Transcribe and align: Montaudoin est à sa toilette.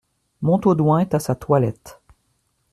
Montaudoin 0.41 0.97
est 1.01 1.13
à 1.13 1.19
sa 1.19 1.35
toilette. 1.35 2.01